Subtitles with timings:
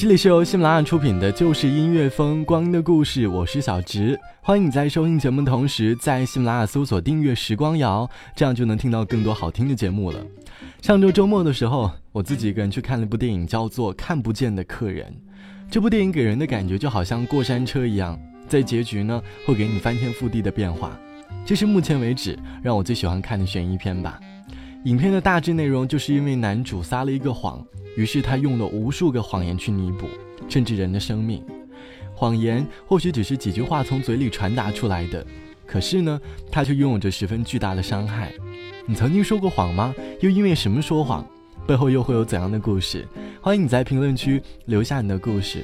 [0.00, 10.18] 这里是由喜马拉雅出品的《就是音乐风光阴的故事》，我是小植，欢迎你在收听节目的同时，在喜马拉雅搜索订阅“时光谣”，这样就能听到更多好听的节目了。
[10.80, 15.04] 上周周末的时候，我自己一个人去看了一部电影，叫做《看不见的客人》。
[15.70, 20.98] 这部电影给人的感觉就好像过山车一样，在结局呢会给你翻天覆地的变化。
[21.44, 24.18] 这是目前为止让我最喜欢看的悬疑片吧。
[24.84, 27.62] 影片的大致内容就是因为男主撒了一个谎，
[27.98, 30.06] 于是他用了无数个谎言去弥补，
[30.48, 31.44] 甚至人的生命。
[32.14, 35.24] 谎言或许只是几句话从嘴里传达出来的，
[35.66, 36.18] 可是呢，
[36.50, 38.32] 它却拥有着十分巨大的伤害。
[38.86, 39.94] 你曾经说过谎吗？
[40.20, 41.26] 又因为什么说谎？
[41.66, 43.06] 背后又会有怎样的故事？
[43.42, 45.62] 欢迎你在评论区留下你的故事。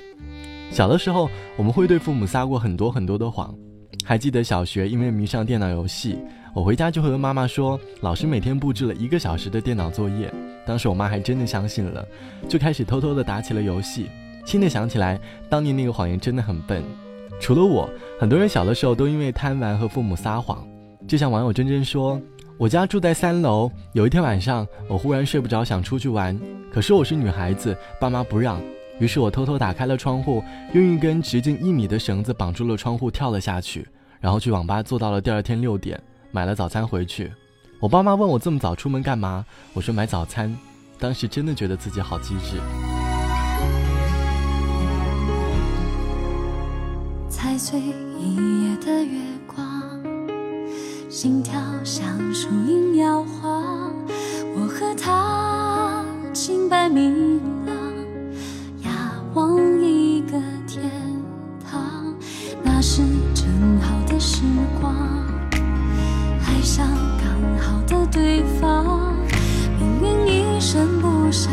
[0.70, 3.54] 小的时候，我们会对父母撒过很多很多的谎。
[4.08, 6.16] 还记得小学，因为迷上电脑游戏，
[6.54, 10.32] 我回家就会和妈妈说，老师每天布置了一个小时的电脑作业。
[10.64, 12.06] 当时我妈还真的相信了，
[12.48, 14.06] 就开始偷偷的打起了游戏。
[14.44, 15.18] 现在想起来，
[15.50, 16.84] 当年那个谎言真的很笨。
[17.40, 20.64] 除了我，很多人小的时候都因为贪玩和父母撒谎。
[21.08, 22.22] 就像网友真真说，
[22.58, 26.38] 我家住在三楼，有一天晚上，我忽然睡不着，想出去玩，
[26.72, 28.60] 可是我是女孩子，爸妈不让，
[29.00, 33.84] 于是我偷偷打开了窗户，用一根直径一米的绳子绑住了窗户，跳了下去。
[34.20, 36.00] 然后去网吧坐到了第二天六点
[36.32, 37.30] 买了早餐回去
[37.80, 40.54] 我爸妈问我这么早出门干嘛我说买早餐
[40.98, 42.56] 当时真的觉得自己好机智
[47.28, 47.78] 踩碎
[48.18, 49.20] 一夜的月
[49.54, 49.62] 光
[51.10, 53.92] 心跳像树影摇晃
[54.54, 57.74] 我和他清白明朗
[58.84, 58.92] 仰
[59.34, 61.05] 望一个天
[68.12, 69.16] 对方，
[70.00, 71.52] 命运一声不响。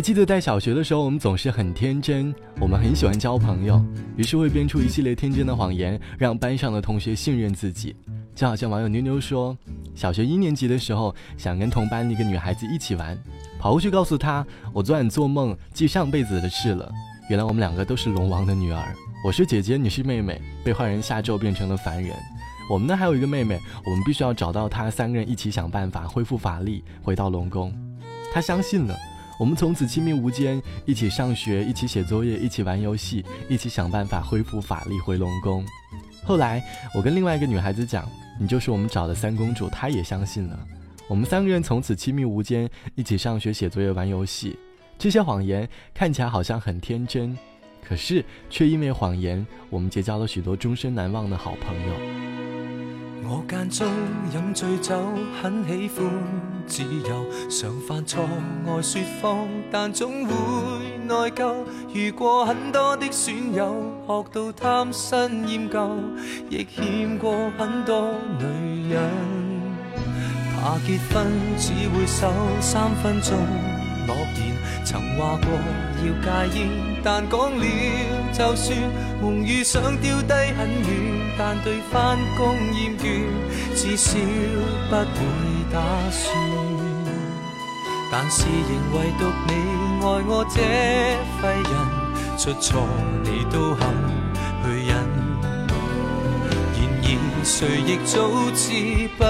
[0.00, 3.84] 记得在小学的时候，我们总是很天真，我们很喜欢交朋友，
[4.16, 7.94] 于是会编出一系列天真的谎言，让班上的同学信任自己。
[8.34, 9.56] 就好像网友妞妞说，
[9.94, 13.18] 小学一年级的时候，想跟同班一个女孩子一起玩，
[13.58, 16.90] 跑过去告诉她，我昨晚做梦记上辈子的事了。
[17.28, 18.94] 原来我们两个都是龙王的女儿，
[19.26, 22.16] 我是姐姐，你是妹妹，被坏人下咒变成了凡人。
[22.70, 27.70] 我们呢还有一个妹妹，我们必须要找到她，三个人一起想办法恢复法力，回到龙宫。
[28.32, 28.96] 她相信了。
[29.40, 35.64] 我们从此亲密无间，一起上学，一起写作业，一起玩游戏，一起想办法恢复法力回龙宫。
[36.24, 36.62] 后来，
[36.94, 38.06] 我跟另外一个女孩子讲，
[38.38, 40.60] 你就是我们找的三公主，她也相信了。
[41.08, 44.58] 我们三个人从此亲密无间，一起上学、写作业、玩游戏。
[44.98, 47.36] 这些谎言看起来好像很天真，
[47.82, 52.19] 可是却因为谎言，我们结交了许多终身难忘的好朋友。
[53.32, 53.86] 我间中
[54.34, 55.00] 饮醉酒，
[55.40, 56.10] 很喜欢
[56.66, 58.28] 自由，常犯错，
[58.66, 60.32] 爱说谎，但总会
[61.06, 61.54] 内疚。
[61.94, 63.72] 遇过很多的损友，
[64.08, 65.96] 学到贪新厌旧，
[66.48, 69.00] 亦欠过很多女人。
[70.58, 71.24] 怕结婚，
[71.56, 72.26] 只会守
[72.60, 73.38] 三分钟
[74.08, 75.52] 诺言，曾话过
[76.02, 76.89] 要戒烟。
[77.02, 77.66] 但讲了，
[78.32, 78.78] 就算
[79.22, 83.22] 梦与想丢低很远，但对翻工厌倦，
[83.74, 84.18] 至少
[84.90, 85.20] 不会
[85.72, 85.80] 打
[86.10, 86.36] 算。
[88.12, 89.52] 但是仍唯独你
[90.04, 90.60] 爱我这
[91.40, 92.82] 废人，出错
[93.22, 93.88] 你都肯
[94.64, 95.20] 去忍。
[96.72, 99.24] 然而谁亦早知不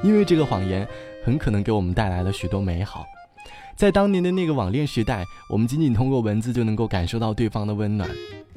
[0.03, 0.87] 因为这个谎言
[1.23, 3.07] 很可能给我们带来了许多美好。
[3.77, 8.09] 在当年的那个网恋时代，我们仅仅通过文字就能够感受到对方的温暖。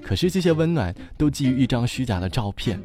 [0.02, 2.80] 可是这些温暖都基于一张虚假的照片。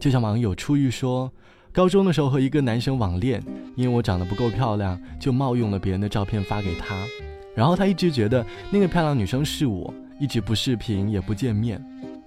[0.00, 1.30] 就像网友初遇说，
[1.72, 3.42] 高中的时候和一个男生网恋，
[3.76, 6.96] 因为我长得不够漂亮，就冒用了别人的照片发给他。
[7.54, 11.82] 然后他一直觉得那个漂亮女生是我，一直不视频也不见面。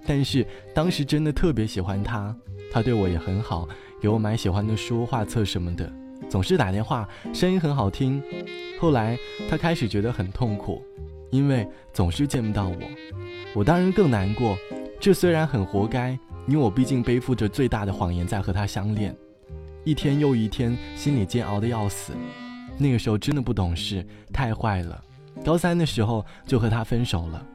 [0.06, 0.44] 但是
[0.74, 2.34] 当时真的特别喜欢他，
[2.72, 3.68] 他对我也很好，
[4.00, 6.01] 给我买喜欢的书、画册什么的。
[6.32, 8.20] 总是打电话，声音很好听。
[8.80, 9.18] 后来
[9.50, 10.82] 他开始觉得很痛苦，
[11.30, 12.76] 因为总是见不到我。
[13.54, 14.56] 我当然更难过。
[14.98, 19.14] 这虽然很活该，因为我毕竟背负着最大的谎言在和他相恋。
[19.84, 22.14] 一天又一天，心里煎熬的要死。
[22.78, 25.04] 那个时候真的不懂事，太坏了。
[25.44, 27.46] 高三的时候就和他分手了。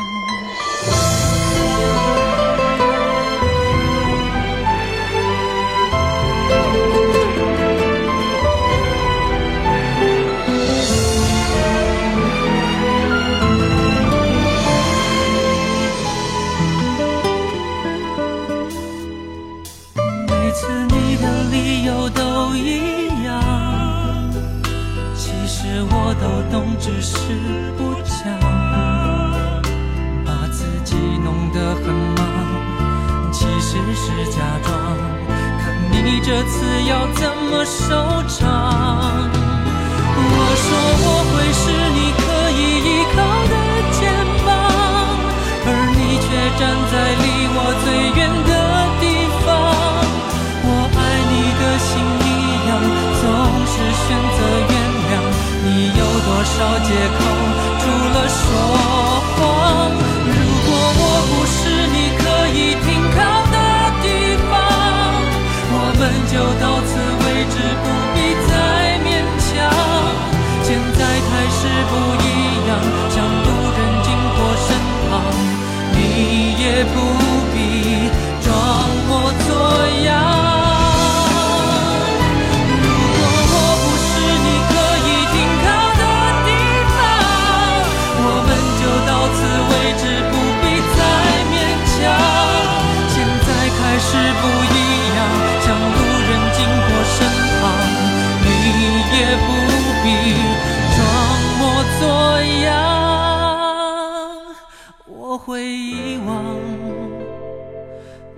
[105.46, 106.43] 会遗忘，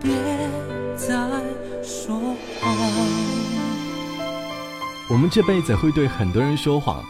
[0.02, 0.12] 别
[0.96, 1.16] 再
[1.82, 2.20] 说
[5.10, 7.04] 我们这辈子会对很多人说谎，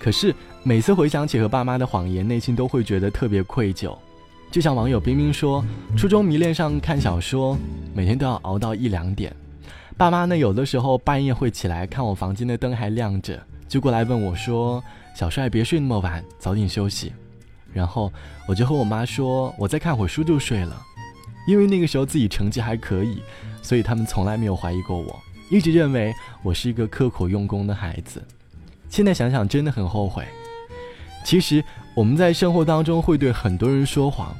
[0.00, 0.34] 可是
[0.64, 3.96] 每次回想起和爸妈的谎言，内心都会觉得特别愧疚。
[4.50, 5.64] 就像网友冰冰说，
[5.96, 7.56] 初中迷恋上看小说，
[7.94, 9.34] 每天都要熬到一两点。
[9.96, 14.82] 爸妈呢，有的时候半夜会起来看我房间的灯还亮着，就过来问我说
[15.14, 17.12] ：“小帅，别睡那么晚，早点休息。”
[17.76, 18.10] 然后
[18.48, 20.80] 我就和我妈说，我再看会书就睡了，
[21.46, 23.22] 因为那个时候自己成绩还可以，
[23.62, 26.10] 所以他们从来没有怀疑过我，一直认为
[26.42, 28.26] 我是一个刻苦用功的孩子。
[28.88, 30.24] 现在想想真的很后悔。
[31.22, 31.62] 其实
[31.94, 34.34] 我们在生活当中会对很多人说谎，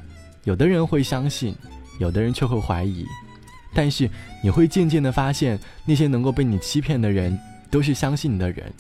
[0.45, 1.55] 有的人会相信，
[1.99, 3.05] 有的人却会怀疑。
[3.75, 4.09] 但是
[4.43, 7.39] 你会渐渐的发现，那些能够被你欺骗的人，
[7.71, 8.73] 都是相信你的人。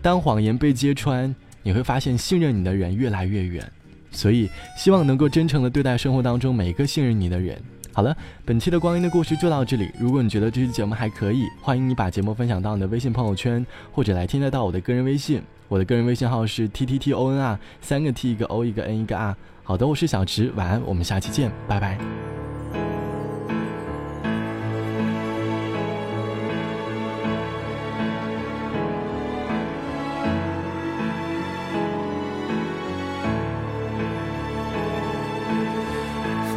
[0.00, 3.68] 当谎言被揭穿，你会发现信任你的人越来越远。
[4.10, 7.60] 所以，希望能够真诚的对待生活当中每一个信任你的人。
[7.92, 9.90] 好了，本期的光阴的故事就到这里。
[9.98, 15.42] 如果你觉得这期节目还可以，欢迎你把节目分享到你的微信朋友圈，或者来添加到我的个人微信。
[15.68, 19.36] 我的个人微信号是 t t t o n r，三个 t，一个 o，一个 n，一个 r。
[19.64, 21.98] 好的，我是小池，晚安，我们下期见，拜拜。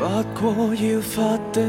[0.02, 0.08] 发
[0.42, 1.22] 过要发
[1.54, 1.62] 的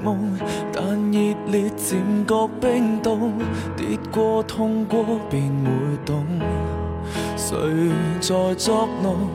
[0.00, 0.38] 梦，
[0.72, 3.32] 但热烈渐觉冰冻，
[3.76, 6.24] 跌过痛过便会懂。
[7.36, 7.56] 谁
[8.20, 9.28] 在作弄？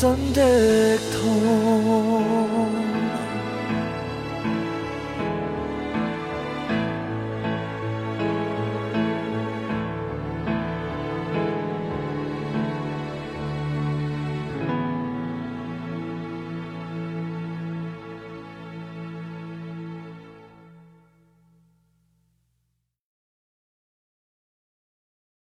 [0.00, 0.57] Sunday.